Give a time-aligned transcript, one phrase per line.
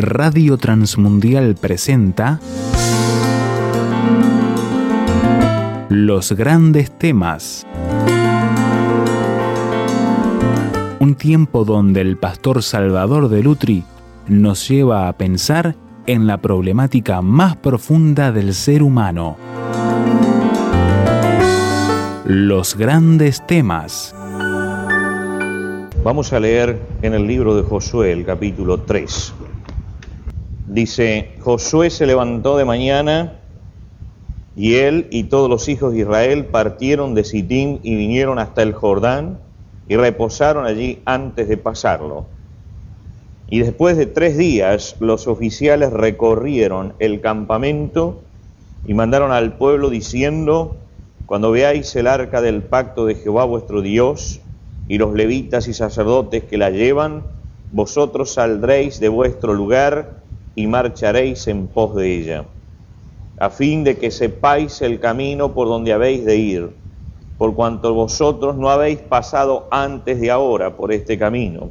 [0.00, 2.40] Radio Transmundial presenta
[5.88, 7.66] Los grandes temas.
[10.98, 13.84] Un tiempo donde el pastor Salvador de Lutri
[14.26, 15.76] nos lleva a pensar
[16.06, 19.36] en la problemática más profunda del ser humano.
[22.32, 24.14] Los grandes temas.
[26.04, 29.34] Vamos a leer en el libro de Josué, el capítulo 3.
[30.68, 33.40] Dice, Josué se levantó de mañana
[34.54, 38.74] y él y todos los hijos de Israel partieron de Sitín y vinieron hasta el
[38.74, 39.40] Jordán
[39.88, 42.26] y reposaron allí antes de pasarlo.
[43.48, 48.22] Y después de tres días los oficiales recorrieron el campamento
[48.86, 50.76] y mandaron al pueblo diciendo,
[51.30, 54.40] cuando veáis el arca del pacto de Jehová vuestro Dios
[54.88, 57.22] y los levitas y sacerdotes que la llevan,
[57.70, 60.22] vosotros saldréis de vuestro lugar
[60.56, 62.46] y marcharéis en pos de ella,
[63.38, 66.70] a fin de que sepáis el camino por donde habéis de ir,
[67.38, 71.70] por cuanto vosotros no habéis pasado antes de ahora por este camino.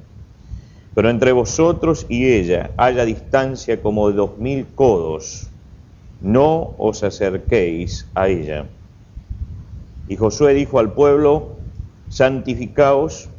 [0.96, 5.50] Pero entre vosotros y ella haya distancia como de dos mil codos,
[6.22, 8.66] no os acerquéis a ella.
[10.10, 11.50] Y Josué dijo al pueblo,
[12.10, 13.30] santificaos,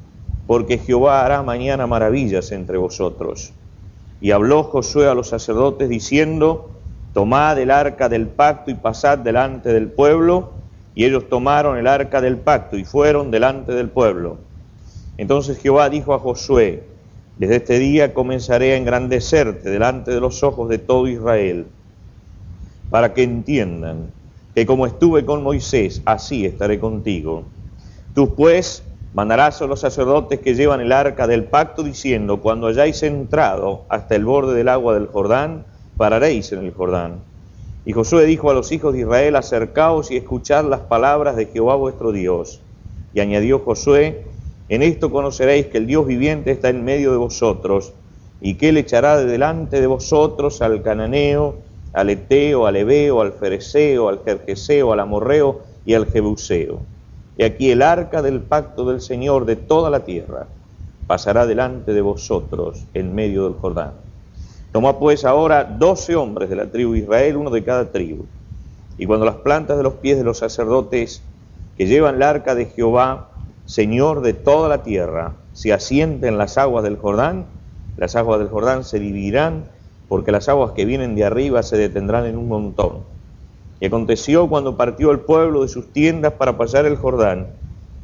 [0.46, 3.52] porque Jehová hará mañana maravillas entre vosotros.
[4.20, 6.70] Y habló Josué a los sacerdotes diciendo,
[7.12, 10.52] tomad el arca del pacto y pasad delante del pueblo.
[10.94, 14.38] Y ellos tomaron el arca del pacto y fueron delante del pueblo.
[15.18, 16.84] Entonces Jehová dijo a Josué,
[17.36, 21.66] desde este día comenzaré a engrandecerte delante de los ojos de todo Israel,
[22.91, 24.12] para que entiendan
[24.66, 27.44] como estuve con Moisés, así estaré contigo.
[28.14, 33.03] Tú pues Mandarás a los sacerdotes que llevan el arca del pacto diciendo, cuando hayáis
[33.03, 35.65] entrado hasta el borde del agua del Jordán,
[35.97, 37.19] pararéis en el Jordán.
[37.84, 41.75] Y Josué dijo a los hijos de Israel, acercaos y escuchad las palabras de Jehová
[41.75, 42.60] vuestro Dios.
[43.12, 44.27] Y añadió Josué,
[44.69, 47.92] en esto conoceréis que el Dios viviente está en medio de vosotros,
[48.41, 51.56] y que él echará de delante de vosotros al cananeo,
[51.93, 56.81] al eteo, al ebeo, al fereceo, al jerjeseo, al amorreo y al jebuseo
[57.41, 60.47] y aquí el arca del pacto del Señor de toda la tierra
[61.06, 63.93] pasará delante de vosotros en medio del Jordán.
[64.73, 68.27] Tomó pues ahora doce hombres de la tribu de Israel, uno de cada tribu.
[68.99, 71.22] Y cuando las plantas de los pies de los sacerdotes
[71.78, 73.31] que llevan el arca de Jehová,
[73.65, 77.47] Señor de toda la tierra, se asienten las aguas del Jordán,
[77.97, 79.65] las aguas del Jordán se dividirán,
[80.10, 83.04] porque las aguas que vienen de arriba se detendrán en un montón.
[83.78, 87.47] Y aconteció cuando partió el pueblo de sus tiendas para pasar el Jordán,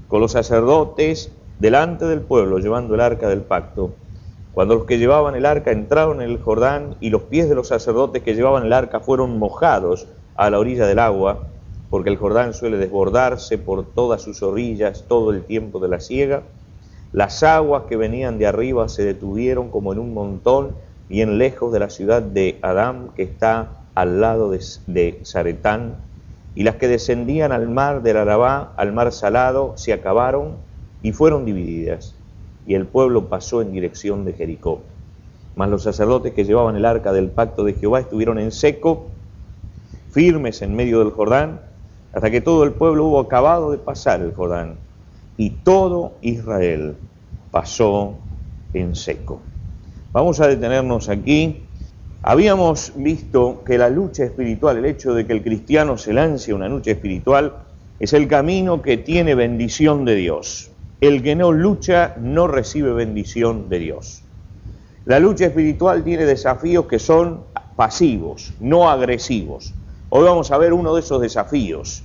[0.06, 3.90] con los sacerdotes delante del pueblo llevando el arca del pacto,
[4.54, 7.66] cuando los que llevaban el arca entraron en el Jordán y los pies de los
[7.66, 10.06] sacerdotes que llevaban el arca fueron mojados
[10.36, 11.48] a la orilla del agua,
[11.90, 16.44] porque el Jordán suele desbordarse por todas sus orillas todo el tiempo de la siega,
[17.10, 21.78] las aguas que venían de arriba se detuvieron como en un montón bien lejos de
[21.78, 25.94] la ciudad de Adán que está al lado de, Zaretán,
[26.54, 30.56] y las que descendían al mar del Arabá, al mar salado, se acabaron
[31.02, 32.14] y fueron divididas,
[32.66, 34.80] y el pueblo pasó en dirección de Jericó.
[35.54, 39.06] Mas los sacerdotes que llevaban el arca del pacto de Jehová estuvieron en seco,
[40.10, 41.60] firmes en medio del Jordán,
[42.12, 44.76] hasta que todo el pueblo hubo acabado de pasar el Jordán,
[45.38, 46.96] y todo Israel
[47.50, 48.14] pasó
[48.74, 49.40] en seco.
[50.16, 51.68] Vamos a detenernos aquí
[52.22, 56.54] Habíamos visto que la lucha espiritual, el hecho de que el cristiano se lance a
[56.54, 57.52] una lucha espiritual,
[58.00, 60.70] es el camino que tiene bendición de Dios.
[61.02, 64.22] El que no lucha no recibe bendición de Dios.
[65.04, 67.42] La lucha espiritual tiene desafíos que son
[67.76, 69.74] pasivos, no agresivos.
[70.08, 72.04] Hoy vamos a ver uno de esos desafíos,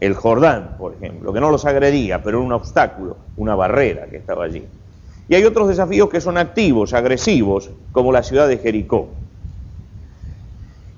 [0.00, 4.16] el Jordán, por ejemplo, que no los agredía, pero era un obstáculo, una barrera que
[4.16, 4.64] estaba allí.
[5.32, 9.08] Y hay otros desafíos que son activos, agresivos, como la ciudad de Jericó.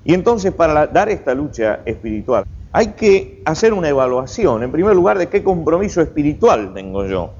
[0.03, 2.43] Y entonces para dar esta lucha espiritual
[2.73, 7.31] hay que hacer una evaluación, en primer lugar, de qué compromiso espiritual tengo yo.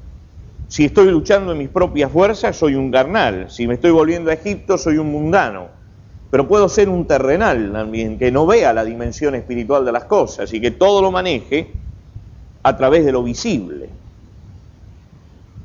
[0.70, 3.52] Si estoy luchando en mis propias fuerzas, soy un carnal.
[3.52, 5.68] Si me estoy volviendo a Egipto, soy un mundano.
[6.32, 10.54] Pero puedo ser un terrenal también, que no vea la dimensión espiritual de las cosas
[10.54, 11.74] y que todo lo maneje
[12.64, 13.90] a través de lo visible.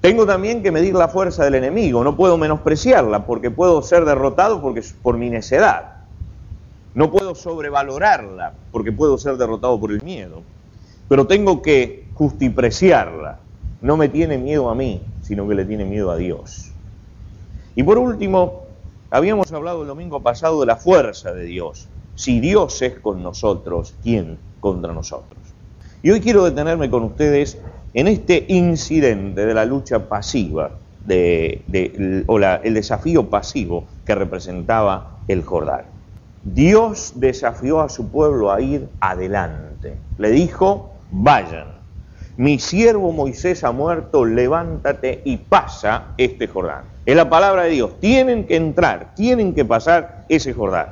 [0.01, 4.63] Tengo también que medir la fuerza del enemigo, no puedo menospreciarla porque puedo ser derrotado
[4.63, 5.97] porque, por mi necedad.
[6.95, 10.43] No puedo sobrevalorarla porque puedo ser derrotado por el miedo,
[11.09, 13.39] pero tengo que justipreciarla.
[13.83, 16.73] No me tiene miedo a mí, sino que le tiene miedo a Dios.
[17.77, 18.63] Y por último,
[19.11, 21.89] habíamos hablado el domingo pasado de la fuerza de Dios.
[22.15, 25.39] Si Dios es con nosotros, ¿quién contra nosotros?
[26.03, 27.59] Y hoy quiero detenerme con ustedes
[27.95, 30.71] en este incidente de la lucha pasiva,
[32.27, 35.85] o el desafío pasivo que representaba el Jordán.
[36.43, 39.97] Dios desafió a su pueblo a ir adelante.
[40.19, 41.81] Le dijo, vayan.
[42.37, 46.85] Mi siervo Moisés ha muerto, levántate y pasa este Jordán.
[47.05, 48.01] Es la palabra de Dios.
[48.01, 50.89] Tienen que entrar, tienen que pasar ese Jordán.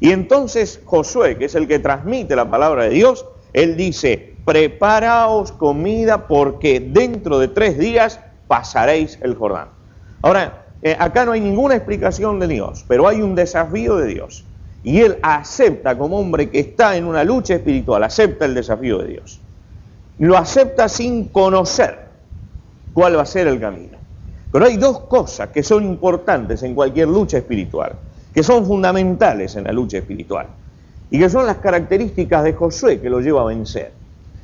[0.00, 5.52] Y entonces Josué, que es el que transmite la palabra de Dios, él dice, preparaos
[5.52, 9.68] comida porque dentro de tres días pasaréis el Jordán.
[10.22, 14.44] Ahora, eh, acá no hay ninguna explicación de Dios, pero hay un desafío de Dios.
[14.84, 19.08] Y él acepta como hombre que está en una lucha espiritual, acepta el desafío de
[19.08, 19.40] Dios.
[20.18, 22.00] Lo acepta sin conocer
[22.92, 23.98] cuál va a ser el camino.
[24.50, 27.92] Pero hay dos cosas que son importantes en cualquier lucha espiritual,
[28.34, 30.48] que son fundamentales en la lucha espiritual,
[31.10, 33.92] y que son las características de Josué que lo lleva a vencer.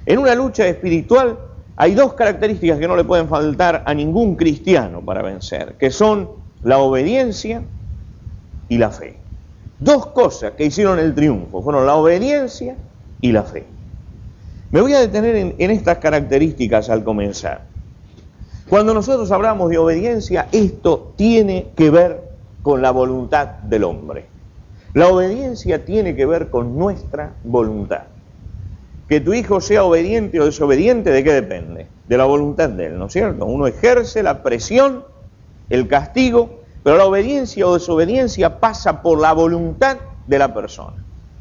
[0.08, 1.38] En una lucha espiritual
[1.76, 6.30] hay dos características que no le pueden faltar a ningún cristiano para vencer, que son
[6.62, 7.60] la obediencia
[8.70, 9.18] y la fe.
[9.78, 12.74] Dos cosas que hicieron el triunfo fueron la obediencia
[13.20, 13.66] y la fe.
[14.70, 17.66] Me voy a detener en, en estas características al comenzar.
[18.66, 22.22] Cuando nosotros hablamos de obediencia, esto tiene que ver
[22.62, 24.24] con la voluntad del hombre.
[24.94, 28.04] La obediencia tiene que ver con nuestra voluntad.
[29.08, 31.86] Que tu hijo sea obediente o desobediente, ¿de qué depende?
[32.06, 33.46] De la voluntad de él, ¿no es cierto?
[33.46, 35.04] Uno ejerce la presión,
[35.70, 39.96] el castigo, pero la obediencia o desobediencia pasa por la voluntad
[40.26, 40.96] de la persona.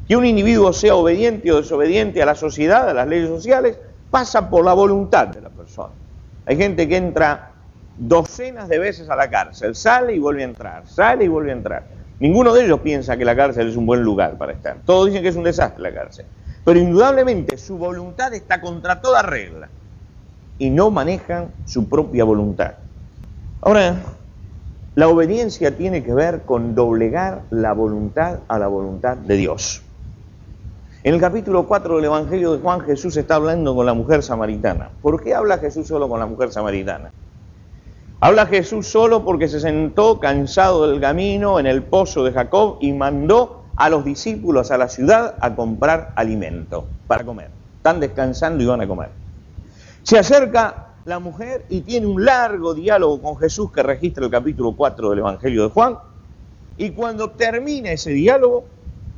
[0.06, 3.78] Que un individuo sea obediente o desobediente a la sociedad, a las leyes sociales,
[4.10, 5.92] pasa por la voluntad de la persona.
[6.46, 7.50] Hay gente que entra
[7.98, 11.54] docenas de veces a la cárcel, sale y vuelve a entrar, sale y vuelve a
[11.54, 11.82] entrar.
[12.20, 14.76] Ninguno de ellos piensa que la cárcel es un buen lugar para estar.
[14.84, 16.24] Todos dicen que es un desastre la cárcel.
[16.68, 19.70] Pero indudablemente su voluntad está contra toda regla
[20.58, 22.74] y no manejan su propia voluntad.
[23.62, 23.96] Ahora,
[24.94, 29.80] la obediencia tiene que ver con doblegar la voluntad a la voluntad de Dios.
[31.04, 34.90] En el capítulo 4 del Evangelio de Juan, Jesús está hablando con la mujer samaritana.
[35.00, 37.12] ¿Por qué habla Jesús solo con la mujer samaritana?
[38.20, 42.92] Habla Jesús solo porque se sentó cansado del camino en el pozo de Jacob y
[42.92, 47.48] mandó a los discípulos a la ciudad a comprar alimento para comer.
[47.76, 49.08] Están descansando y van a comer.
[50.02, 54.74] Se acerca la mujer y tiene un largo diálogo con Jesús que registra el capítulo
[54.74, 55.96] 4 del Evangelio de Juan.
[56.76, 58.64] Y cuando termina ese diálogo,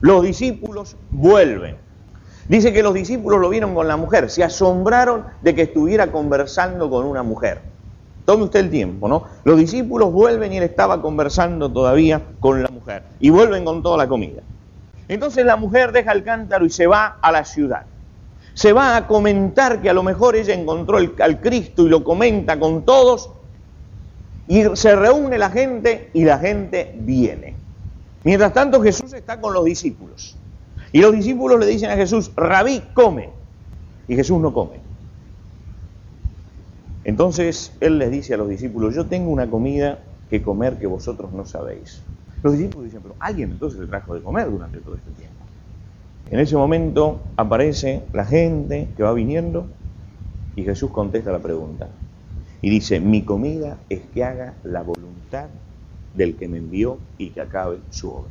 [0.02, 1.76] los discípulos vuelven.
[2.46, 6.90] Dice que los discípulos lo vieron con la mujer, se asombraron de que estuviera conversando
[6.90, 7.62] con una mujer.
[8.26, 9.24] Tome usted el tiempo, ¿no?
[9.44, 13.04] Los discípulos vuelven y él estaba conversando todavía con la mujer.
[13.20, 14.42] Y vuelven con toda la comida.
[15.10, 17.84] Entonces la mujer deja el cántaro y se va a la ciudad.
[18.54, 22.60] Se va a comentar que a lo mejor ella encontró al Cristo y lo comenta
[22.60, 23.28] con todos.
[24.46, 27.56] Y se reúne la gente y la gente viene.
[28.22, 30.36] Mientras tanto Jesús está con los discípulos.
[30.92, 33.30] Y los discípulos le dicen a Jesús, rabí, come.
[34.06, 34.78] Y Jesús no come.
[37.02, 39.98] Entonces él les dice a los discípulos, yo tengo una comida
[40.28, 42.00] que comer que vosotros no sabéis.
[42.42, 45.44] Los discípulos dicen, pero alguien entonces le trajo de comer durante todo este tiempo.
[46.30, 49.66] En ese momento aparece la gente que va viniendo
[50.56, 51.88] y Jesús contesta la pregunta.
[52.62, 55.46] Y dice, mi comida es que haga la voluntad
[56.14, 58.30] del que me envió y que acabe su obra.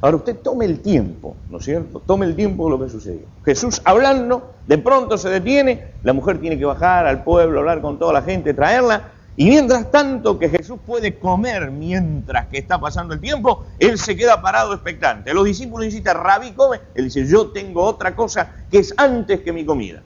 [0.00, 2.00] Ahora usted tome el tiempo, ¿no es cierto?
[2.00, 3.26] Tome el tiempo de lo que sucedió.
[3.44, 7.98] Jesús hablando, de pronto se detiene, la mujer tiene que bajar al pueblo, hablar con
[7.98, 13.14] toda la gente, traerla, y mientras tanto que Jesús puede comer mientras que está pasando
[13.14, 15.32] el tiempo, él se queda parado expectante.
[15.32, 19.52] Los discípulos dicen, Rabí come, él dice, yo tengo otra cosa que es antes que
[19.52, 20.02] mi comida.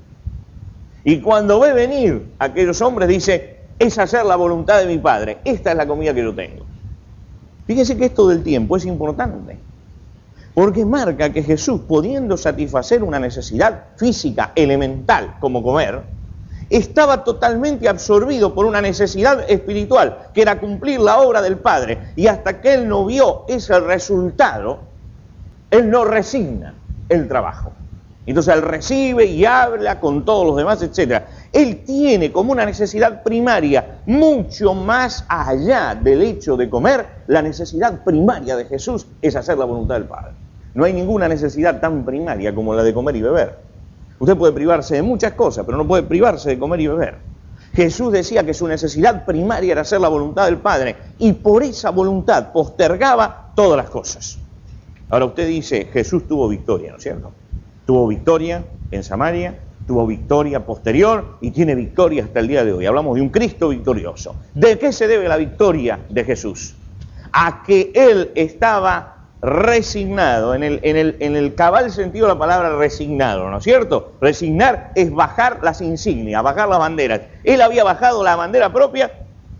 [1.02, 5.70] Y cuando ve venir aquellos hombres, dice, es hacer la voluntad de mi Padre, esta
[5.70, 6.66] es la comida que yo tengo.
[7.66, 9.56] Fíjese que esto del tiempo es importante,
[10.52, 16.02] porque marca que Jesús, pudiendo satisfacer una necesidad física elemental como comer,
[16.76, 22.12] estaba totalmente absorbido por una necesidad espiritual, que era cumplir la obra del Padre.
[22.16, 24.80] Y hasta que él no vio ese resultado,
[25.70, 26.74] él no resigna
[27.08, 27.72] el trabajo.
[28.24, 31.24] Entonces él recibe y habla con todos los demás, etc.
[31.52, 38.04] Él tiene como una necesidad primaria, mucho más allá del hecho de comer, la necesidad
[38.04, 40.32] primaria de Jesús es hacer la voluntad del Padre.
[40.74, 43.71] No hay ninguna necesidad tan primaria como la de comer y beber.
[44.22, 47.16] Usted puede privarse de muchas cosas, pero no puede privarse de comer y beber.
[47.74, 51.90] Jesús decía que su necesidad primaria era hacer la voluntad del Padre y por esa
[51.90, 54.38] voluntad postergaba todas las cosas.
[55.10, 57.32] Ahora usted dice, Jesús tuvo victoria, ¿no es cierto?
[57.84, 62.86] Tuvo victoria en Samaria, tuvo victoria posterior y tiene victoria hasta el día de hoy.
[62.86, 64.36] Hablamos de un Cristo victorioso.
[64.54, 66.76] ¿De qué se debe la victoria de Jesús?
[67.32, 69.11] A que Él estaba
[69.42, 73.64] resignado, en el, en, el, en el cabal sentido de la palabra resignado, ¿no es
[73.64, 74.12] cierto?
[74.20, 77.22] Resignar es bajar las insignias, bajar las banderas.
[77.42, 79.10] Él había bajado la bandera propia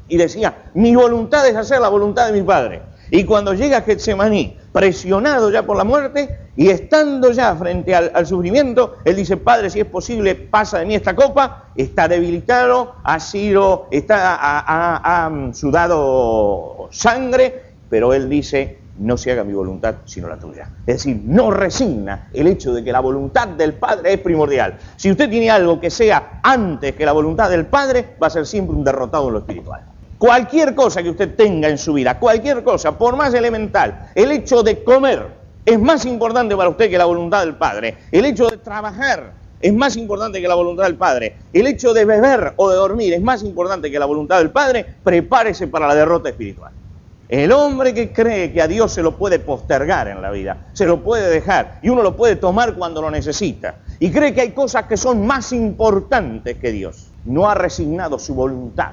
[0.06, 2.80] y decía, mi voluntad es hacer la voluntad de mi Padre.
[3.10, 8.26] Y cuando llega a Getsemaní, presionado ya por la muerte y estando ya frente al,
[8.26, 13.18] sufrimiento, él dice, Padre, si es posible, pasa de mí esta copa, está debilitado, ha
[13.18, 20.38] sido, está, ha sudado sangre, pero él dice, no se haga mi voluntad sino la
[20.38, 20.68] tuya.
[20.86, 24.78] Es decir, no resigna el hecho de que la voluntad del Padre es primordial.
[24.96, 28.46] Si usted tiene algo que sea antes que la voluntad del Padre, va a ser
[28.46, 29.82] siempre un derrotado en lo espiritual.
[30.18, 34.62] Cualquier cosa que usted tenga en su vida, cualquier cosa, por más elemental, el hecho
[34.62, 35.26] de comer
[35.64, 37.96] es más importante para usted que la voluntad del Padre.
[38.12, 41.36] El hecho de trabajar es más importante que la voluntad del Padre.
[41.52, 44.84] El hecho de beber o de dormir es más importante que la voluntad del Padre.
[45.02, 46.72] Prepárese para la derrota espiritual.
[47.28, 50.86] El hombre que cree que a Dios se lo puede postergar en la vida, se
[50.86, 54.50] lo puede dejar y uno lo puede tomar cuando lo necesita y cree que hay
[54.50, 58.92] cosas que son más importantes que Dios, no ha resignado su voluntad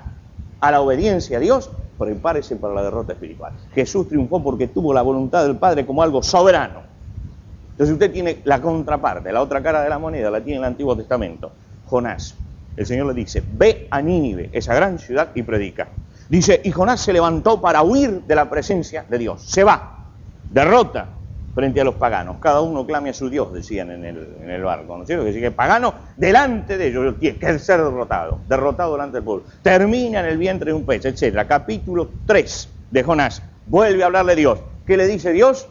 [0.61, 3.53] a la obediencia a Dios, prepárese para la derrota espiritual.
[3.73, 6.81] Jesús triunfó porque tuvo la voluntad del Padre como algo soberano.
[7.71, 10.67] Entonces usted tiene la contraparte, la otra cara de la moneda, la tiene en el
[10.67, 11.51] Antiguo Testamento.
[11.87, 12.35] Jonás,
[12.75, 15.87] el Señor le dice, ve a Nínive, esa gran ciudad, y predica.
[16.29, 19.43] Dice, y Jonás se levantó para huir de la presencia de Dios.
[19.43, 20.05] Se va,
[20.51, 21.07] derrota
[21.55, 22.37] frente a los paganos.
[22.39, 25.25] Cada uno clame a su Dios, decían en el, barco, ¿no es cierto?
[25.25, 29.43] Que sigue pagano delante de ellos, tiene que ser derrotado, derrotado delante del pueblo.
[29.63, 31.47] Termina en el vientre de un pez, etc.
[31.47, 33.41] Capítulo 3 de Jonás.
[33.65, 34.59] Vuelve a hablarle Dios.
[34.85, 35.67] ¿Qué le dice Dios?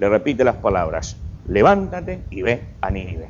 [0.00, 1.16] Le repite las palabras,
[1.48, 3.28] levántate y ve a Nínive.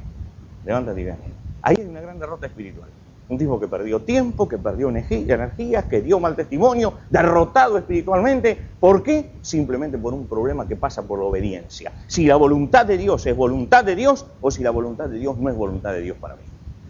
[0.65, 1.35] Levántate y ve a Nínive.
[1.63, 2.89] Ahí hay una gran derrota espiritual.
[3.29, 8.59] Un tipo que perdió tiempo, que perdió energías, que dio mal testimonio, derrotado espiritualmente.
[8.81, 9.33] ¿Por qué?
[9.43, 11.93] Simplemente por un problema que pasa por la obediencia.
[12.07, 15.37] Si la voluntad de Dios es voluntad de Dios o si la voluntad de Dios
[15.37, 16.43] no es voluntad de Dios para mí.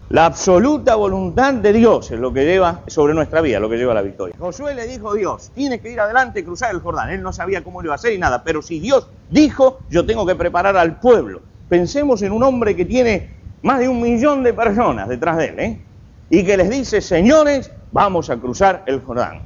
[0.09, 3.91] La absoluta voluntad de Dios es lo que lleva sobre nuestra vida, lo que lleva
[3.91, 4.35] a la victoria.
[4.39, 7.11] Josué le dijo a Dios, tienes que ir adelante y cruzar el Jordán.
[7.11, 10.05] Él no sabía cómo lo iba a hacer y nada, pero si Dios dijo, yo
[10.07, 11.41] tengo que preparar al pueblo.
[11.67, 13.29] Pensemos en un hombre que tiene
[13.61, 15.81] más de un millón de personas detrás de él, ¿eh?
[16.29, 19.41] Y que les dice, señores, vamos a cruzar el Jordán.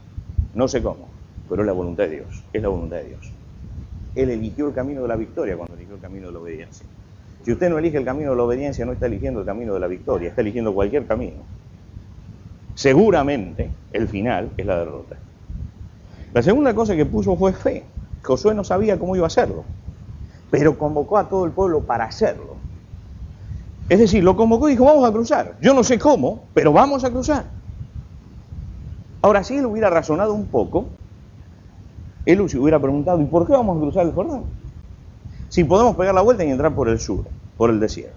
[0.53, 1.07] No sé cómo,
[1.49, 3.31] pero es la voluntad de Dios, es la voluntad de Dios.
[4.15, 6.85] Él eligió el camino de la victoria cuando eligió el camino de la obediencia.
[7.43, 9.79] Si usted no elige el camino de la obediencia, no está eligiendo el camino de
[9.79, 11.41] la victoria, está eligiendo cualquier camino.
[12.75, 15.17] Seguramente el final es la derrota.
[16.33, 17.83] La segunda cosa que puso fue fe.
[18.23, 19.63] Josué no sabía cómo iba a hacerlo,
[20.49, 22.52] pero convocó a todo el pueblo para hacerlo.
[23.89, 25.55] Es decir, lo convocó y dijo, vamos a cruzar.
[25.61, 27.45] Yo no sé cómo, pero vamos a cruzar.
[29.21, 30.87] Ahora, si él hubiera razonado un poco,
[32.25, 34.43] él se hubiera preguntado, ¿y por qué vamos a cruzar el Jordán?
[35.49, 37.25] Si podemos pegar la vuelta y entrar por el sur,
[37.57, 38.15] por el desierto.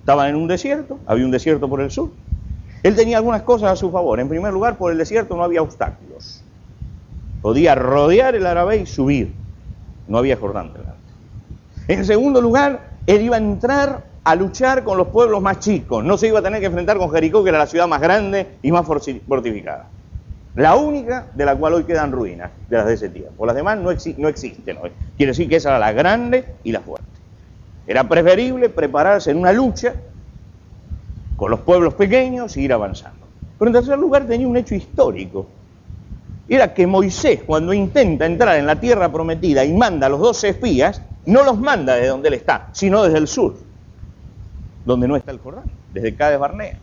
[0.00, 2.10] Estaban en un desierto, había un desierto por el sur.
[2.82, 4.20] Él tenía algunas cosas a su favor.
[4.20, 6.42] En primer lugar, por el desierto no había obstáculos.
[7.42, 9.34] Podía rodear el Arabé y subir.
[10.06, 10.96] No había Jordán delante.
[11.88, 16.04] En segundo lugar, él iba a entrar a luchar con los pueblos más chicos.
[16.04, 18.46] No se iba a tener que enfrentar con Jericó, que era la ciudad más grande
[18.62, 19.86] y más fortificada.
[20.54, 23.46] La única de la cual hoy quedan ruinas, de las de ese tiempo.
[23.46, 24.90] Las demás no, existen hoy.
[25.16, 27.06] Quiere decir que esa era la grande y la fuerte.
[27.86, 29.94] Era preferible prepararse en una lucha
[31.36, 33.26] con los pueblos pequeños y ir avanzando.
[33.58, 35.46] Pero en tercer lugar tenía un hecho histórico.
[36.48, 40.48] Era que Moisés, cuando intenta entrar en la tierra prometida y manda a los doce
[40.48, 43.67] espías, no los manda desde donde él está, sino desde el sur
[44.88, 46.78] donde no está el Jordán, desde Cádiz Barnea.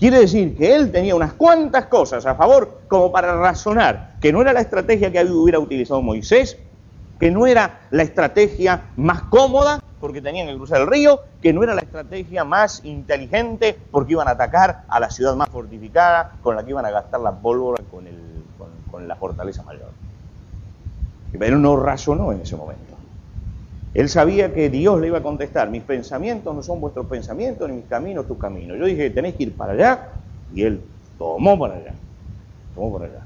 [0.00, 4.42] Quiere decir que él tenía unas cuantas cosas a favor como para razonar que no
[4.42, 6.58] era la estrategia que hubiera utilizado Moisés,
[7.20, 11.62] que no era la estrategia más cómoda porque tenían que cruzar el río, que no
[11.62, 16.56] era la estrategia más inteligente porque iban a atacar a la ciudad más fortificada con
[16.56, 18.04] la que iban a gastar la pólvora con,
[18.90, 19.90] con la fortaleza mayor.
[21.38, 22.95] Pero no razonó en ese momento.
[23.96, 27.76] Él sabía que Dios le iba a contestar, mis pensamientos no son vuestros pensamientos, ni
[27.76, 28.76] mis caminos tus caminos.
[28.78, 30.08] Yo dije, tenéis que ir para allá,
[30.52, 30.82] y él
[31.16, 31.94] tomó para allá,
[32.74, 33.24] tomó para allá.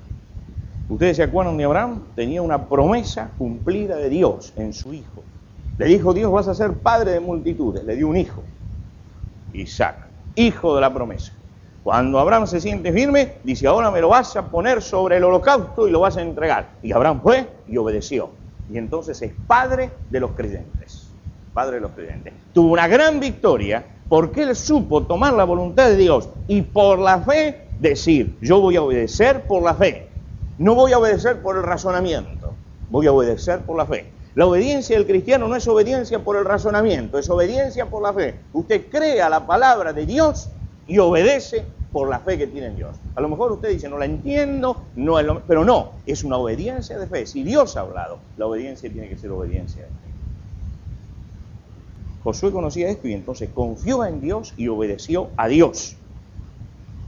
[0.89, 5.25] Ustedes se acuerdan de Abraham, tenía una promesa cumplida de Dios en su hijo.
[5.77, 8.45] Le dijo Dios, vas a ser padre de multitudes, le dio un hijo,
[9.53, 9.97] Isaac.
[10.37, 11.33] hijo de la promesa.
[11.83, 15.89] Cuando Abraham se siente firme, dice, ahora me lo vas a poner sobre el holocausto
[15.89, 16.69] y lo vas a entregar.
[16.81, 18.40] Y Abraham fue y obedeció.
[18.73, 21.09] Y entonces es padre de los creyentes.
[21.53, 22.33] Padre de los creyentes.
[22.53, 27.21] Tuvo una gran victoria porque él supo tomar la voluntad de Dios y por la
[27.21, 30.09] fe decir, yo voy a obedecer por la fe.
[30.59, 32.53] No voy a obedecer por el razonamiento,
[32.91, 34.11] voy a obedecer por la fe.
[34.35, 38.37] La obediencia del cristiano no es obediencia por el razonamiento, es obediencia por la fe.
[38.53, 40.51] Usted crea la palabra de Dios
[40.87, 42.97] y obedece por la fe que tiene en Dios.
[43.15, 47.07] A lo mejor usted dice, no la entiendo, no pero no, es una obediencia de
[47.07, 47.27] fe.
[47.27, 49.95] Si Dios ha hablado, la obediencia tiene que ser obediencia de fe.
[52.23, 55.97] Josué conocía esto y entonces confió en Dios y obedeció a Dios.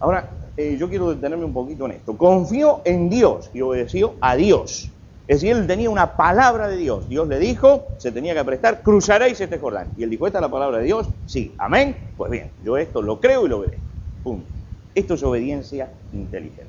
[0.01, 2.17] Ahora, eh, yo quiero detenerme un poquito en esto.
[2.17, 4.91] Confió en Dios y obedeció a Dios.
[5.29, 7.09] Es decir, él tenía una palabra de Dios.
[7.09, 9.89] Dios le dijo, se tenía que prestar, cruzaréis este Jordán.
[9.97, 11.09] Y él dijo, ¿esta es la palabra de Dios?
[11.27, 11.97] Sí, amén.
[12.17, 13.83] Pues bien, yo esto lo creo y lo obedezco.
[14.25, 14.62] Punto.
[14.95, 16.69] Esto es obediencia inteligente.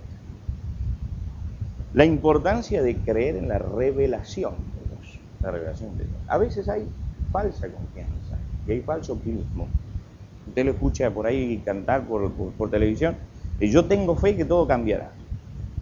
[1.94, 5.20] La importancia de creer en la revelación de Dios.
[5.42, 6.18] La revelación de Dios.
[6.27, 6.88] A veces hay
[7.32, 9.68] falsa confianza y hay falso optimismo.
[10.48, 13.15] Usted lo escucha por ahí cantar por, televisión.
[13.60, 15.12] Y yo tengo fe que todo cambiará.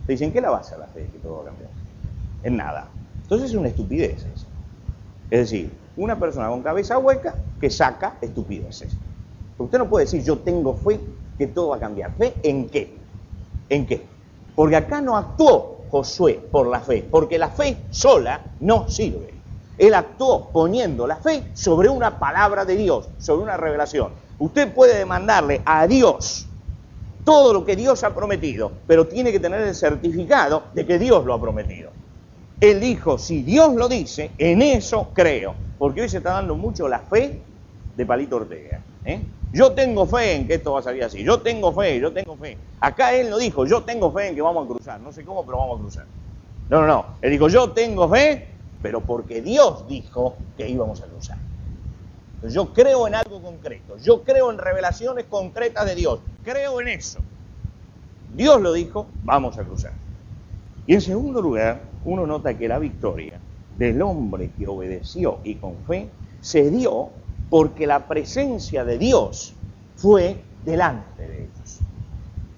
[0.08, 1.70] Te dicen, ¿qué la basa la fe que todo va a cambiar?
[2.44, 2.88] En nada.
[3.22, 4.48] Entonces es una estupidez eso.
[5.30, 8.98] Es decir, una persona con cabeza hueca que saca estupideces.
[9.58, 11.00] Usted no puede decir, yo tengo fe
[11.38, 12.12] que todo va a cambiar.
[12.18, 12.94] ¿Fe en qué?
[13.70, 14.06] ¿En qué?
[14.56, 19.34] Porque acá no actuó Josué por la fe, porque la fe sola no sirve.
[19.78, 24.12] Él actuó poniendo la fe sobre una palabra de Dios, sobre una revelación.
[24.40, 26.48] Usted puede demandarle a Dios
[27.26, 31.26] todo lo que Dios ha prometido, pero tiene que tener el certificado de que Dios
[31.26, 31.92] lo ha prometido.
[32.60, 35.56] Él dijo, si Dios lo dice, en eso creo.
[35.78, 37.42] Porque hoy se está dando mucho la fe
[37.98, 38.82] de Palito Ortega.
[39.04, 39.22] ¿eh?
[39.54, 41.24] Yo tengo fe en que esto va a salir así.
[41.24, 42.58] Yo tengo fe, yo tengo fe.
[42.80, 45.00] Acá él no dijo, yo tengo fe en que vamos a cruzar.
[45.02, 46.06] No sé cómo, pero vamos a cruzar.
[46.70, 47.06] No, no, no.
[47.22, 48.48] Él dijo, yo tengo fe,
[48.82, 51.38] pero porque Dios dijo que íbamos a cruzar.
[52.44, 53.98] yo creo en algo concreto.
[53.98, 56.20] Yo creo en revelaciones concretas de Dios.
[56.46, 57.20] Creo en eso.
[58.34, 59.92] Dios lo dijo, vamos a cruzar.
[60.88, 63.40] Y en segundo lugar, uno nota que la victoria
[63.78, 66.08] del hombre que obedeció y con fe
[66.40, 67.10] se dio
[67.52, 69.54] porque la presencia de Dios
[69.98, 71.80] fue delante de ellos.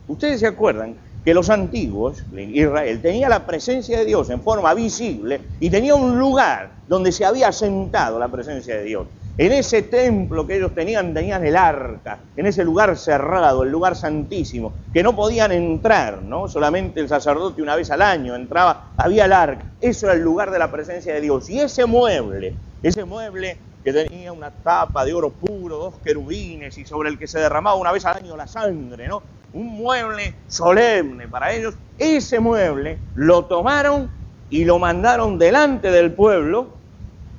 [0.08, 5.42] Ustedes se acuerdan que los antiguos, Israel, tenía la presencia de Dios en forma visible
[5.60, 9.08] y tenía un lugar donde se había sentado la presencia de Dios.
[9.36, 13.96] En ese templo que ellos tenían, tenían el arca, en ese lugar cerrado, el lugar
[13.96, 16.48] santísimo, que no podían entrar, ¿no?
[16.48, 19.66] Solamente el sacerdote una vez al año entraba, había el arca.
[19.82, 21.50] Eso era el lugar de la presencia de Dios.
[21.50, 22.54] Y ese mueble,
[22.84, 27.28] ese mueble que tenía una tapa de oro puro, dos querubines y sobre el que
[27.28, 29.22] se derramaba una vez al año la sangre, ¿no?
[29.54, 31.76] Un mueble solemne para ellos.
[31.98, 34.10] Ese mueble lo tomaron
[34.50, 36.70] y lo mandaron delante del pueblo.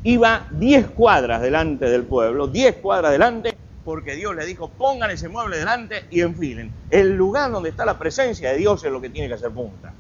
[0.03, 5.31] Iba 10 cuadras delante del pueblo, 10 cuadras delante, porque Dios le dijo, pongan ese
[5.31, 6.71] mueble delante y enfilen.
[6.91, 9.95] El lugar donde está la presencia de Dios es lo que tiene que hacer punta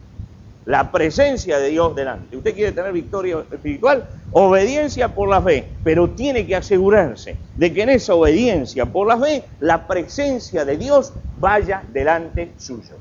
[0.67, 2.37] la presencia de Dios delante.
[2.37, 7.83] Usted quiere tener victoria espiritual, obediencia por la fe, pero tiene que asegurarse de que
[7.83, 12.97] en esa obediencia por la fe, la presencia de Dios vaya delante suyo.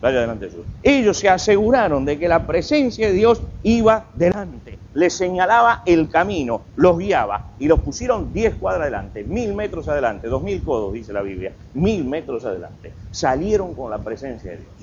[0.00, 0.64] Vaya delante suyo.
[0.82, 6.62] Ellos se aseguraron de que la presencia de Dios iba delante, les señalaba el camino,
[6.76, 11.14] los guiaba y los pusieron 10 cuadras adelante, mil metros adelante, dos mil codos, dice
[11.14, 12.92] la Biblia, mil metros adelante.
[13.10, 14.75] Salieron con la presencia de Dios.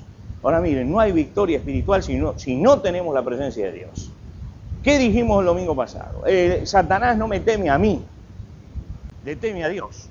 [0.44, 2.18] Ahora miren, no hay victoria espiritual si
[2.56, 4.12] no, tenemos la presencia de Dios.
[4.84, 6.24] ¿Qué dijimos el domingo pasado?
[6.28, 8.04] Eh, Satanás no me teme a mí,
[9.24, 10.10] le teme a Dios.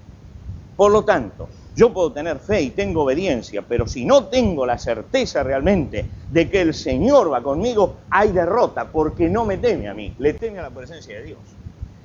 [0.75, 4.79] Por lo tanto, yo puedo tener fe y tengo obediencia, pero si no tengo la
[4.79, 9.95] certeza realmente de que el Señor va conmigo, hay derrota porque no me teme a
[9.95, 11.39] mí, le teme a la presencia de Dios.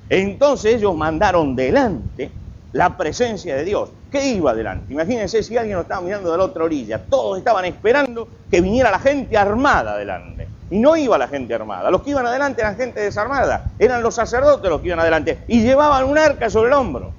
[0.10, 2.30] Entonces ellos mandaron delante
[2.74, 3.90] la presencia de Dios.
[4.12, 4.94] ¿Qué iba adelante?
[4.94, 6.98] Imagínense si alguien lo estaba mirando de la otra orilla.
[6.98, 10.48] Todos estaban esperando que viniera la gente armada adelante.
[10.70, 11.92] Y no iba la gente armada.
[11.92, 13.72] Los que iban adelante eran gente desarmada.
[13.78, 15.40] Eran los sacerdotes los que iban adelante.
[15.48, 17.12] Y llevaban un arca sobre el hombro.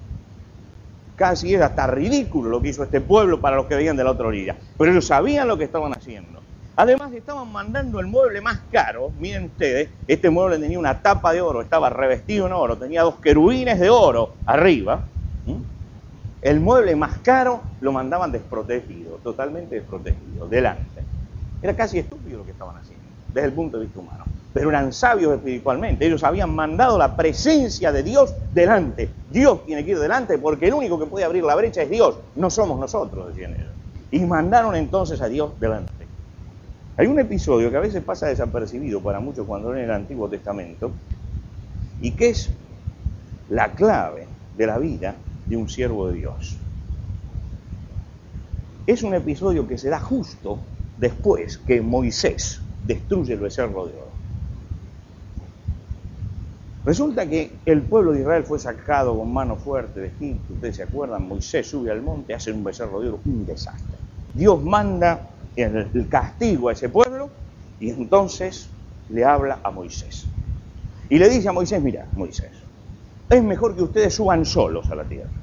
[1.17, 4.13] Casi era hasta ridículo lo que hizo este pueblo para los que veían de la
[4.13, 4.57] otra orilla.
[4.79, 6.41] Pero ellos sabían lo que estaban haciendo.
[6.77, 9.11] Además estaban mandando el mueble más caro.
[9.19, 13.17] Miren ustedes, este mueble tenía una tapa de oro, estaba revestido en oro, tenía dos
[13.17, 15.01] querubines de oro arriba
[16.41, 21.03] el mueble más caro lo mandaban desprotegido, totalmente desprotegido, delante.
[21.61, 24.25] Era casi estúpido lo que estaban haciendo, desde el punto de vista humano.
[24.53, 26.07] pero eran sabios espiritualmente.
[26.07, 29.09] Ellos habían mandado la presencia de Dios delante.
[29.31, 32.19] Dios tiene que ir delante porque el único que puede abrir la brecha es Dios,
[32.35, 33.73] no somos nosotros, decían ellos.
[34.11, 35.93] Y mandaron entonces a Dios delante.
[36.97, 40.91] Hay un episodio que a veces pasa desapercibido para muchos cuando leen el Antiguo Testamento
[42.01, 42.51] y que es
[43.51, 45.15] la clave de la vida
[45.49, 46.59] de un siervo de Dios.
[48.87, 50.59] Es un episodio que se da justo
[50.97, 54.09] después que Moisés destruye el becerro de oro.
[56.85, 60.83] Resulta que el pueblo de Israel fue sacado con mano fuerte de Egipto, ustedes se
[60.85, 63.99] acuerdan, Moisés sube al monte, hace un becerro de oro, un desastre.
[64.33, 67.31] Dios manda el castigo a ese pueblo
[67.79, 68.71] y entonces
[69.09, 70.27] le habla a Moisés.
[71.11, 72.53] Y le dice a Moisés, mira, Moisés,
[73.29, 75.38] es mejor que ustedes suban solos a la tierra,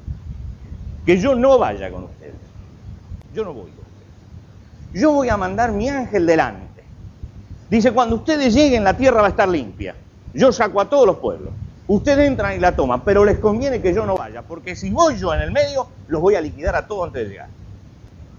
[1.06, 2.34] que yo no vaya con ustedes.
[3.34, 5.02] Yo no voy con ustedes.
[5.02, 6.84] Yo voy a mandar mi ángel delante.
[7.70, 9.96] Dice, cuando ustedes lleguen la tierra va a estar limpia.
[10.34, 11.54] Yo saco a todos los pueblos.
[11.88, 15.18] Ustedes entran y la toman, pero les conviene que yo no vaya, porque si voy
[15.18, 17.48] yo en el medio, los voy a liquidar a todos antes de llegar.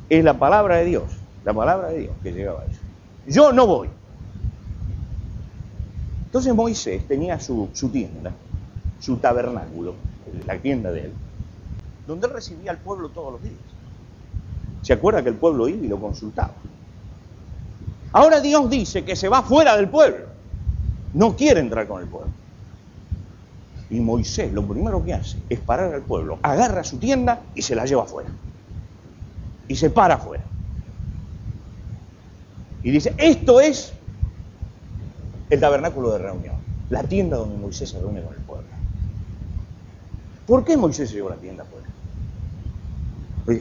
[0.09, 1.05] Es la palabra de Dios,
[1.45, 2.81] la palabra de Dios que llegaba a eso.
[3.29, 3.89] Yo no voy.
[6.25, 8.33] Entonces Moisés tenía su, su tienda,
[8.99, 9.95] su tabernáculo,
[10.45, 11.13] la tienda de él,
[12.07, 13.55] donde él recibía al pueblo todos los días.
[14.83, 16.55] ¿Se acuerda que el pueblo iba y lo consultaba?
[18.13, 20.27] Ahora Dios dice que se va fuera del pueblo.
[21.13, 22.31] No quiere entrar con el pueblo.
[23.91, 27.75] Y Moisés lo primero que hace es parar al pueblo, agarra su tienda y se
[27.75, 28.31] la lleva afuera.
[29.69, 30.45] Y se para afuera.
[32.83, 33.93] Y dice, esto es
[35.51, 36.57] el tabernáculo de reunión,
[36.91, 38.69] la tienda donde Moisés se reúne con el pueblo.
[40.47, 41.87] ¿Por qué Moisés se llevó la tienda afuera?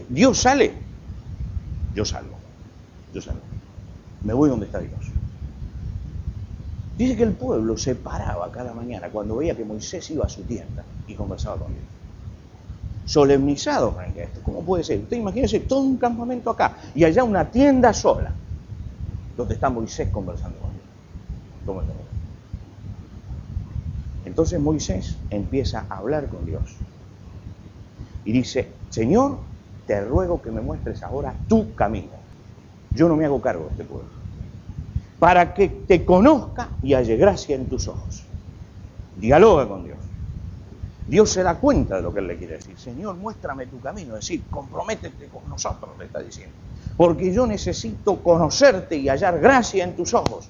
[0.10, 0.86] Dios sale
[1.96, 2.36] yo salgo,
[3.14, 3.40] yo salgo.
[4.24, 5.00] Me voy donde está Dios.
[6.98, 10.44] Dice que el pueblo se paraba cada mañana cuando veía que Moisés iba a su
[10.44, 11.86] tienda y conversaba con Dios.
[13.06, 14.42] Solemnizado esto.
[14.44, 15.00] ¿Cómo puede ser?
[15.00, 18.32] Usted imagínese todo un campamento acá y allá una tienda sola
[19.38, 21.86] donde está Moisés conversando con Dios.
[24.26, 26.64] Entonces Moisés empieza a hablar con Dios
[28.26, 29.38] y dice, Señor,
[29.86, 32.12] te ruego que me muestres ahora tu camino.
[32.94, 34.10] Yo no me hago cargo de este pueblo.
[35.20, 38.24] Para que te conozca y haya gracia en tus ojos.
[39.18, 39.98] Dialoga con Dios.
[41.08, 42.78] Dios se da cuenta de lo que Él le quiere decir.
[42.78, 44.16] Señor, muéstrame tu camino.
[44.16, 46.56] Es decir, comprométete con nosotros, le está diciendo.
[46.98, 50.50] Porque yo necesito conocerte y hallar gracia en tus ojos.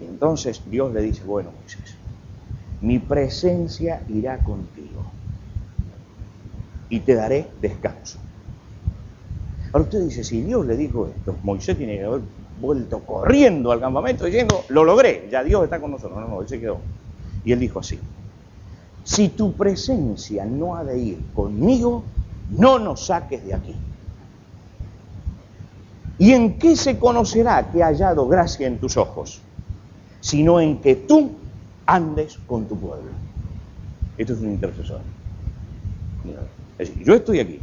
[0.00, 1.96] Y entonces Dios le dice, bueno, Moisés,
[2.80, 5.04] mi presencia irá contigo
[6.88, 8.18] y te daré descanso.
[9.76, 12.22] Ahora usted dice, si Dios le dijo esto, Moisés tiene que haber
[12.58, 16.18] vuelto corriendo al campamento diciendo, lo logré, ya Dios está con nosotros.
[16.18, 16.78] No, no, él se quedó.
[17.44, 18.00] Y él dijo así,
[19.04, 22.04] si tu presencia no ha de ir conmigo,
[22.48, 23.74] no nos saques de aquí.
[26.16, 29.42] ¿Y en qué se conocerá que ha hallado gracia en tus ojos?
[30.20, 31.32] Sino en que tú
[31.84, 33.10] andes con tu pueblo.
[34.16, 35.02] Esto es un intercesor.
[36.78, 37.60] Es decir, yo estoy aquí,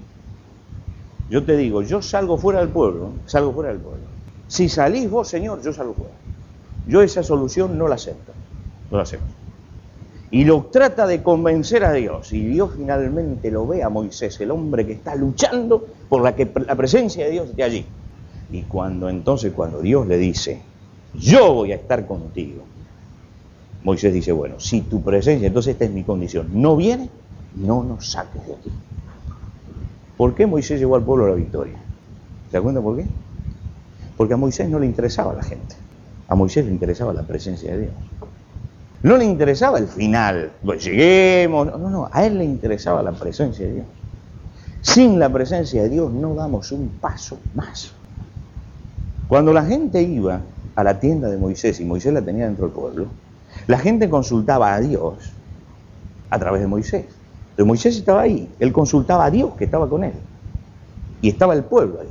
[1.29, 4.03] yo te digo, yo salgo fuera del pueblo, salgo fuera del pueblo.
[4.47, 6.13] Si salís vos, Señor, yo salgo fuera.
[6.87, 8.33] Yo esa solución no la acepto,
[8.91, 9.25] no la acepto.
[10.31, 12.33] Y lo trata de convencer a Dios.
[12.33, 16.51] Y Dios finalmente lo ve a Moisés, el hombre que está luchando por la que
[16.65, 17.85] la presencia de Dios esté allí.
[18.51, 20.61] Y cuando entonces, cuando Dios le dice,
[21.13, 22.63] yo voy a estar contigo,
[23.83, 27.09] Moisés dice, bueno, si tu presencia, entonces esta es mi condición, no viene,
[27.55, 28.71] no nos saques de aquí.
[30.17, 31.77] ¿Por qué Moisés llevó al pueblo a la victoria?
[32.49, 33.05] ¿Se da cuenta por qué?
[34.15, 35.75] Porque a Moisés no le interesaba la gente.
[36.27, 37.93] A Moisés le interesaba la presencia de Dios.
[39.01, 43.65] No le interesaba el final, pues lleguemos, no, no, a él le interesaba la presencia
[43.65, 43.85] de Dios.
[44.81, 47.91] Sin la presencia de Dios no damos un paso más.
[49.27, 50.41] Cuando la gente iba
[50.75, 53.07] a la tienda de Moisés y Moisés la tenía dentro del pueblo,
[53.67, 55.33] la gente consultaba a Dios
[56.29, 57.05] a través de Moisés.
[57.55, 60.13] Pero Moisés estaba ahí, él consultaba a Dios que estaba con él.
[61.21, 62.07] Y estaba el pueblo ahí.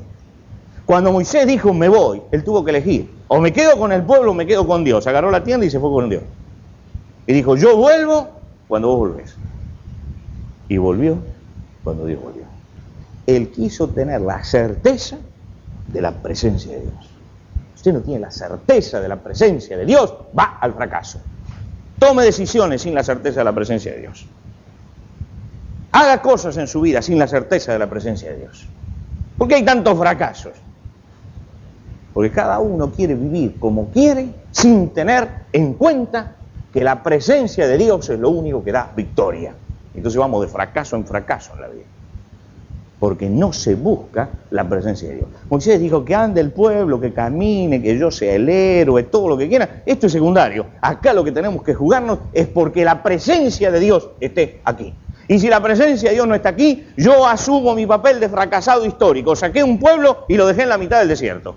[0.86, 3.10] Cuando Moisés dijo, me voy, él tuvo que elegir.
[3.28, 5.06] O me quedo con el pueblo o me quedo con Dios.
[5.06, 6.22] Agarró la tienda y se fue con Dios.
[7.26, 8.28] Y dijo, yo vuelvo
[8.68, 9.36] cuando vos volvés.
[10.68, 11.18] Y volvió
[11.84, 12.44] cuando Dios volvió.
[13.26, 15.18] Él quiso tener la certeza
[15.88, 17.10] de la presencia de Dios.
[17.74, 21.20] Usted no tiene la certeza de la presencia de Dios, va al fracaso.
[21.98, 24.26] Tome decisiones sin la certeza de la presencia de Dios.
[25.92, 28.66] Haga cosas en su vida sin la certeza de la presencia de Dios.
[29.36, 30.52] ¿Por qué hay tantos fracasos?
[32.14, 36.36] Porque cada uno quiere vivir como quiere sin tener en cuenta
[36.72, 39.54] que la presencia de Dios es lo único que da victoria.
[39.94, 41.84] Entonces vamos de fracaso en fracaso en la vida.
[42.98, 45.28] Porque no se busca la presencia de Dios.
[45.50, 49.36] Moisés dijo que ande el pueblo, que camine, que yo sea el héroe, todo lo
[49.36, 49.82] que quiera.
[49.84, 50.66] Esto es secundario.
[50.80, 54.94] Acá lo que tenemos que jugarnos es porque la presencia de Dios esté aquí.
[55.28, 58.84] Y si la presencia de Dios no está aquí, yo asumo mi papel de fracasado
[58.84, 59.36] histórico.
[59.36, 61.56] Saqué un pueblo y lo dejé en la mitad del desierto.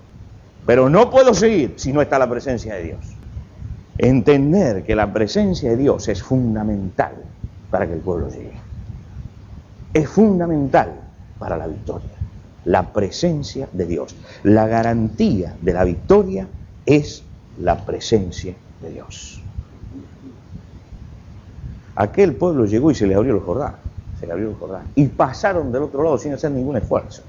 [0.64, 2.98] Pero no puedo seguir si no está la presencia de Dios.
[3.98, 7.14] Entender que la presencia de Dios es fundamental
[7.70, 8.52] para que el pueblo llegue.
[9.94, 10.92] Es fundamental
[11.38, 12.10] para la victoria.
[12.64, 14.14] La presencia de Dios.
[14.42, 16.48] La garantía de la victoria
[16.84, 17.22] es
[17.58, 19.40] la presencia de Dios.
[21.96, 23.74] Aquel pueblo llegó y se le abrió el Jordán.
[24.20, 24.82] Se le abrió el Jordán.
[24.94, 27.22] Y pasaron del otro lado sin hacer ningún esfuerzo.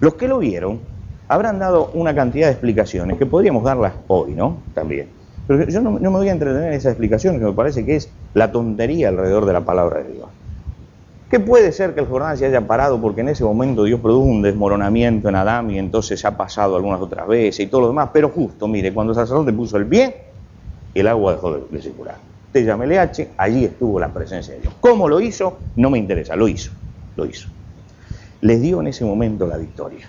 [0.00, 0.80] Los que lo vieron
[1.28, 4.58] habrán dado una cantidad de explicaciones que podríamos darlas hoy, ¿no?
[4.74, 5.08] También.
[5.46, 8.08] Pero yo no, me voy a entretener en esas explicaciones, que me parece que es
[8.34, 10.28] la tontería alrededor de la palabra de Dios.
[11.30, 14.24] ¿Qué puede ser que el Jordán se haya parado porque en ese momento Dios produjo
[14.24, 17.88] un desmoronamiento en Adán y entonces se ha pasado algunas otras veces y todo lo
[17.88, 18.10] demás?
[18.12, 20.14] Pero justo, mire, cuando el sacerdote puso el pie,
[20.94, 22.16] el agua dejó de, circular.
[22.54, 24.74] Te llame LH, allí estuvo la presencia de Dios.
[24.78, 25.58] ¿Cómo lo hizo?
[25.74, 26.70] No me interesa, lo hizo,
[27.16, 27.48] lo hizo.
[28.42, 30.06] Les dio en ese momento la victoria.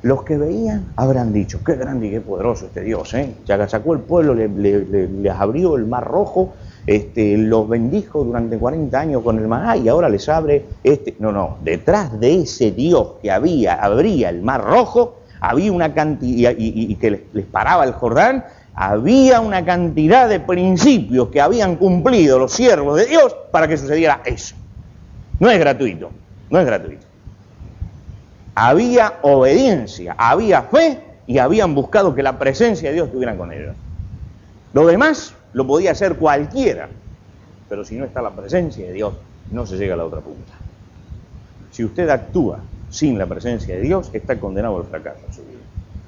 [0.00, 3.34] Los que veían habrán dicho, qué grande y qué poderoso este Dios, ¿eh?
[3.44, 6.54] Ya sacó el pueblo, les abrió el mar rojo,
[6.86, 11.14] este, los bendijo durante 40 años con el maná y ahora les abre este.
[11.18, 16.54] No, no, detrás de ese Dios que había, abría el mar rojo, había una cantidad,
[16.56, 22.52] y, que les paraba el Jordán, había una cantidad de principios que habían cumplido los
[22.52, 24.54] siervos de Dios para que sucediera eso.
[25.38, 26.10] No es gratuito,
[26.50, 27.14] no es gratuito
[28.54, 33.74] había obediencia, había fe y habían buscado que la presencia de Dios estuviera con ellos.
[34.72, 36.88] Lo demás lo podía hacer cualquiera,
[37.68, 39.14] pero si no está la presencia de Dios,
[39.50, 40.52] no se llega a la otra punta.
[41.70, 42.60] Si usted actúa
[42.90, 45.53] sin la presencia de Dios, está condenado al fracaso en su vida.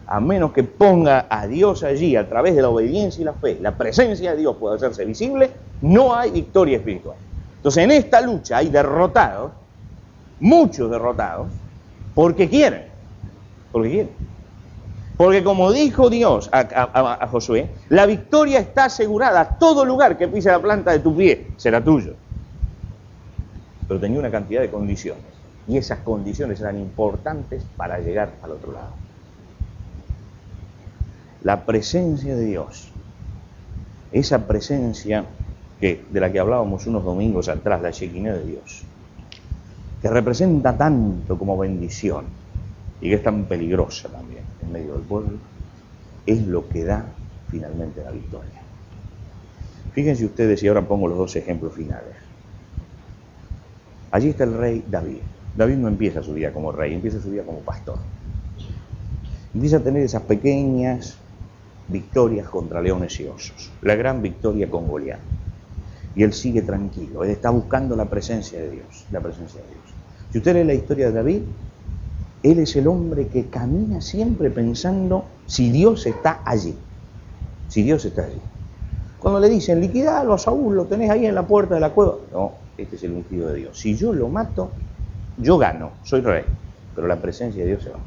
[0.08, 3.58] A menos que ponga a Dios allí a través de la obediencia y la fe,
[3.60, 5.50] la presencia de Dios puede hacerse visible,
[5.82, 7.16] no hay victoria espiritual.
[7.56, 9.50] Entonces en esta lucha hay derrotados,
[10.38, 11.48] muchos derrotados,
[12.14, 12.84] porque quieren.
[13.72, 14.10] Porque quieren.
[15.16, 19.56] Porque como dijo Dios a, Josué, la victoria está asegurada.
[19.58, 22.14] Todo lugar que pise la planta de tu pie será tuyo.
[23.88, 25.24] Pero tenía una cantidad de condiciones.
[25.66, 29.05] Y esas condiciones eran importantes para llegar al otro lado.
[31.46, 32.88] La presencia de Dios.
[34.10, 35.24] Esa presencia
[35.78, 38.82] que, de la que hablábamos unos domingos atrás, la Shekinah de Dios
[40.02, 42.24] que representa tanto como bendición
[43.00, 45.38] y que es tan peligrosa también en medio del pueblo,
[46.26, 47.04] es lo que da
[47.48, 48.60] finalmente la victoria.
[49.92, 52.16] Fíjense ustedes, y ahora pongo los dos ejemplos finales.
[54.10, 55.20] Allí está el rey David.
[55.56, 57.98] David no empieza su vida como rey, empieza su vida como pastor.
[59.54, 61.16] Empieza a tener esas pequeñas
[61.88, 63.70] victorias contra leones y osos.
[63.82, 65.20] La gran victoria con Goliat.
[66.14, 69.84] Y él sigue tranquilo, él está buscando la presencia de Dios, la presencia de Dios.
[70.30, 71.42] Si usted lee la historia de David,
[72.42, 76.74] él es el hombre que camina siempre pensando si Dios está allí.
[77.68, 78.40] Si Dios está allí.
[79.18, 82.14] Cuando le dicen, liquidalo a Saúl, lo tenés ahí en la puerta de la cueva.
[82.32, 83.78] No, este es el ungido de Dios.
[83.78, 84.70] Si yo lo mato,
[85.38, 86.44] yo gano, soy rey.
[86.94, 87.98] Pero la presencia de Dios se va.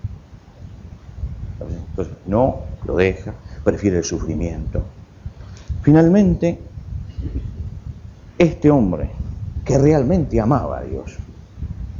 [1.90, 4.84] Entonces, no lo deja, prefiere el sufrimiento.
[5.82, 6.60] Finalmente,
[8.38, 9.12] este hombre
[9.64, 11.18] que realmente amaba a Dios,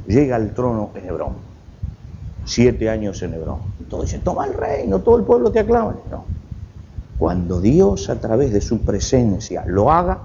[0.08, 1.34] llega al trono en Hebrón.
[2.46, 3.60] Siete años en Hebrón.
[3.90, 5.96] Todo dice, toma el reino, todo el pueblo te aclama.
[6.10, 6.26] No.
[7.18, 10.20] Cuando Dios a través de su presencia lo haga,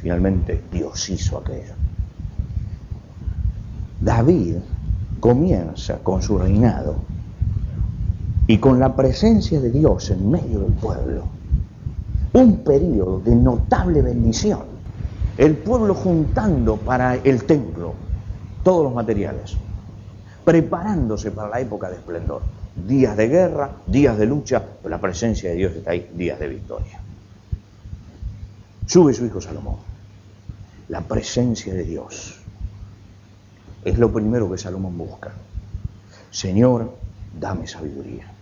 [0.00, 1.74] finalmente Dios hizo aquello.
[4.00, 4.56] David
[5.20, 6.96] comienza con su reinado
[8.48, 11.24] y con la presencia de Dios en medio del pueblo.
[12.32, 14.62] Un periodo de notable bendición.
[15.36, 17.92] El pueblo juntando para el templo,
[18.64, 19.54] todos los materiales,
[20.46, 22.40] preparándose para la época de esplendor.
[22.74, 26.48] Días de guerra, días de lucha, pero la presencia de Dios está ahí, días de
[26.48, 27.00] victoria.
[28.86, 29.76] Sube su hijo Salomón.
[30.88, 32.40] La presencia de Dios
[33.84, 35.32] es lo primero que Salomón busca.
[36.30, 36.96] Señor,
[37.38, 38.37] dame sabiduría.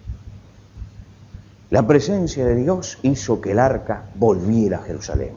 [1.68, 5.33] La presencia de Dios hizo que el arca volviera a Jerusalén.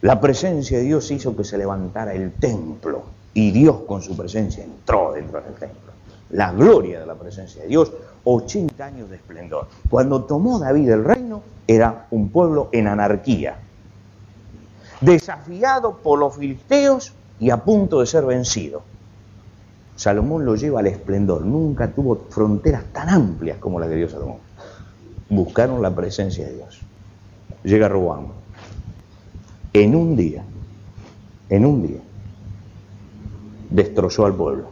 [0.00, 3.02] La presencia de Dios hizo que se levantara el templo
[3.34, 5.92] y Dios con su presencia entró dentro del templo.
[6.30, 7.92] la gloria de la presencia de Dios,
[8.24, 9.68] 80 años de esplendor.
[9.90, 13.58] Cuando tomó David el reino, era un pueblo en anarquía,
[15.00, 18.82] desafiado por los filisteos y a punto de ser vencido.
[19.96, 24.43] Salomón lo lleva al esplendor, nunca tuvo fronteras tan amplias como la que dio Salomón.
[25.28, 26.80] Buscaron la presencia de Dios.
[27.62, 28.26] Llega Robán.
[29.72, 30.44] En un día,
[31.48, 32.00] en un día,
[33.70, 34.68] destrozó al pueblo.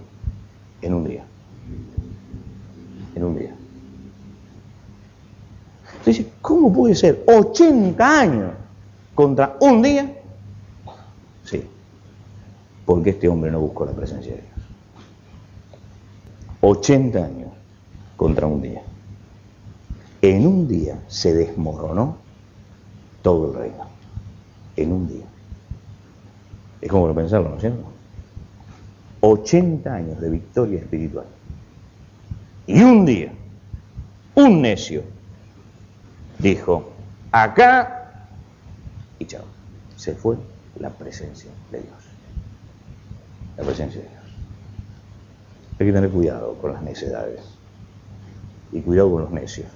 [0.80, 1.24] En un día.
[3.14, 3.54] En un día.
[5.98, 8.50] Entonces, ¿cómo puede ser 80 años
[9.14, 10.12] contra un día?
[11.44, 11.64] Sí,
[12.84, 14.52] porque este hombre no buscó la presencia de Dios.
[16.60, 17.48] 80 años
[18.16, 18.82] contra un día.
[20.22, 22.16] En un día se desmoronó
[23.22, 23.86] todo el reino.
[24.76, 25.24] En un día.
[26.80, 27.84] Es como para pensarlo, ¿no es cierto?
[29.20, 31.26] 80 años de victoria espiritual.
[32.66, 33.32] Y un día,
[34.34, 35.02] un necio
[36.38, 36.90] dijo,
[37.30, 38.26] acá,
[39.18, 39.44] y chao,
[39.96, 40.36] se fue
[40.78, 41.94] la presencia de Dios.
[43.56, 44.22] La presencia de Dios.
[45.78, 47.40] Hay que tener cuidado con las necedades
[48.72, 49.68] y cuidado con los necios,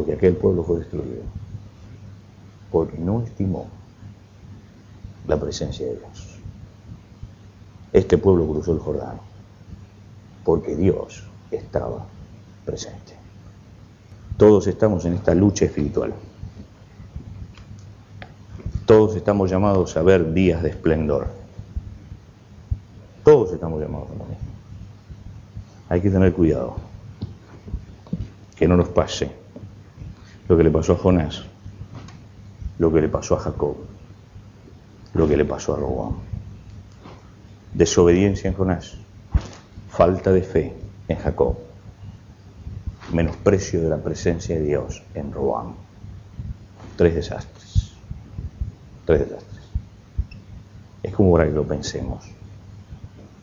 [0.00, 1.20] porque aquel pueblo fue destruido,
[2.72, 3.68] porque no estimó
[5.28, 6.38] la presencia de Dios.
[7.92, 9.20] Este pueblo cruzó el Jordán,
[10.42, 12.06] porque Dios estaba
[12.64, 13.12] presente.
[14.38, 16.14] Todos estamos en esta lucha espiritual.
[18.86, 21.26] Todos estamos llamados a ver días de esplendor.
[23.22, 24.38] Todos estamos llamados a morir.
[25.90, 26.76] Hay que tener cuidado.
[28.56, 29.39] Que no nos pase
[30.50, 31.44] lo que le pasó a Jonás,
[32.80, 33.76] lo que le pasó a Jacob,
[35.14, 36.16] lo que le pasó a Robán.
[37.72, 38.96] Desobediencia en Jonás,
[39.90, 40.74] falta de fe
[41.06, 41.56] en Jacob
[43.12, 45.74] menosprecio de la presencia de Dios en Roam.
[46.96, 47.92] Tres desastres.
[49.04, 49.62] Tres desastres.
[51.04, 52.24] Es como para que lo pensemos,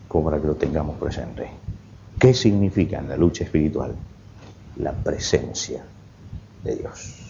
[0.08, 1.48] como para que lo tengamos presente.
[2.18, 3.94] ¿Qué significa en la lucha espiritual?
[4.76, 5.82] La presencia
[6.64, 7.28] de Dios.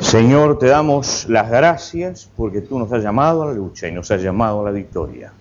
[0.00, 4.10] Señor, te damos las gracias porque tú nos has llamado a la lucha y nos
[4.10, 5.32] has llamado a la victoria.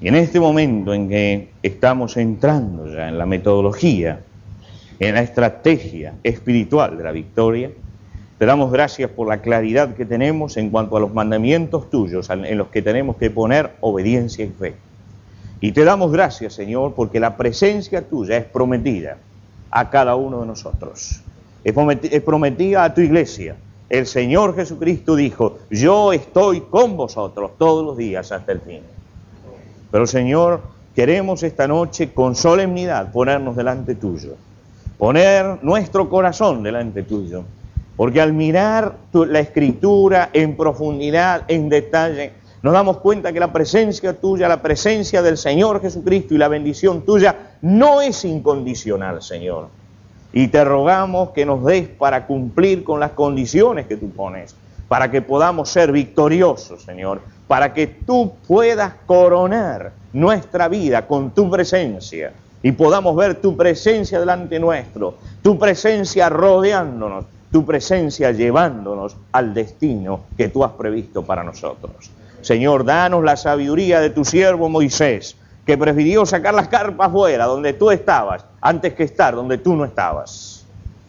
[0.00, 4.20] Y en este momento en que estamos entrando ya en la metodología,
[4.98, 7.70] en la estrategia espiritual de la victoria,
[8.38, 12.56] te damos gracias por la claridad que tenemos en cuanto a los mandamientos tuyos en
[12.56, 14.74] los que tenemos que poner obediencia y fe.
[15.60, 19.18] Y te damos gracias, Señor, porque la presencia tuya es prometida
[19.70, 21.20] a cada uno de nosotros.
[21.64, 23.56] Es prometida a tu iglesia.
[23.88, 28.82] El Señor Jesucristo dijo, yo estoy con vosotros todos los días hasta el fin.
[29.90, 30.60] Pero Señor,
[30.94, 34.36] queremos esta noche con solemnidad ponernos delante tuyo,
[34.98, 37.44] poner nuestro corazón delante tuyo,
[37.96, 44.18] porque al mirar la escritura en profundidad, en detalle, nos damos cuenta que la presencia
[44.18, 49.68] tuya, la presencia del Señor Jesucristo y la bendición tuya no es incondicional, Señor.
[50.32, 54.56] Y te rogamos que nos des para cumplir con las condiciones que tú pones,
[54.88, 61.48] para que podamos ser victoriosos, Señor, para que tú puedas coronar nuestra vida con tu
[61.50, 69.54] presencia y podamos ver tu presencia delante nuestro, tu presencia rodeándonos, tu presencia llevándonos al
[69.54, 72.10] destino que tú has previsto para nosotros.
[72.40, 77.72] Señor, danos la sabiduría de tu siervo Moisés, que prefirió sacar las carpas fuera, donde
[77.72, 80.64] tú estabas, antes que estar donde tú no estabas.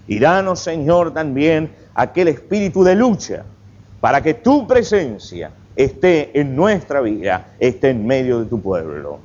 [0.08, 3.44] Y danos, Señor, también aquel espíritu de lucha,
[4.02, 9.20] para que tu presencia esté en nuestra vida, esté en medio de tu pueblo.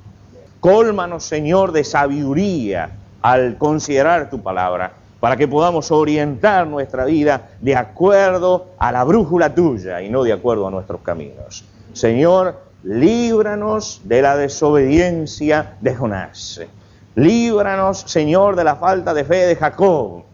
[0.60, 2.90] Cólmanos, Señor, de sabiduría
[3.22, 9.54] al considerar tu palabra, para que podamos orientar nuestra vida de acuerdo a la brújula
[9.54, 11.64] tuya y no de acuerdo a nuestros caminos.
[11.94, 16.60] Señor, líbranos de la desobediencia de Jonás.
[17.14, 20.24] Líbranos, Señor, de la falta de fe de Jacob.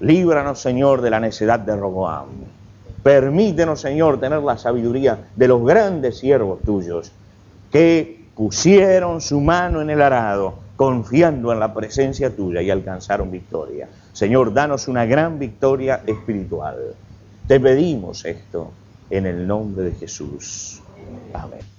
[0.00, 2.28] Líbranos, Señor, de la necedad de Roboam.
[3.02, 7.12] Permítenos, Señor, tener la sabiduría de los grandes siervos tuyos
[7.70, 13.88] que pusieron su mano en el arado confiando en la presencia tuya y alcanzaron victoria.
[14.12, 16.94] Señor, danos una gran victoria espiritual.
[17.46, 18.72] Te pedimos esto
[19.08, 20.82] en el nombre de Jesús.
[21.32, 21.75] Amén.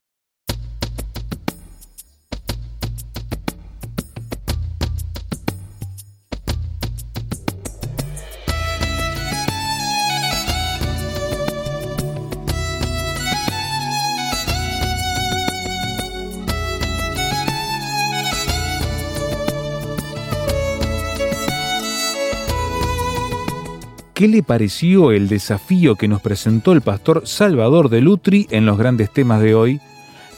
[24.18, 28.80] ¿Qué le pareció el desafío que nos presentó el pastor Salvador de Lutri en los
[28.80, 29.80] grandes temas de hoy?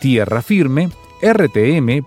[0.00, 0.90] Tierra Firme,
[1.20, 2.00] rtm.org.